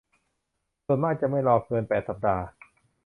[0.85, 2.45] ส่วนมากจะไม่รอเกิน แปด สัปดาห์